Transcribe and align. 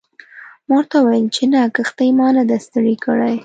ما 0.67 0.75
ورته 0.79 0.95
وویل 0.99 1.27
چې 1.35 1.43
نه 1.53 1.59
کښتۍ 1.75 2.09
ما 2.17 2.27
نه 2.37 2.43
ده 2.49 2.57
ستړې 2.65 2.95
کړې. 3.05 3.35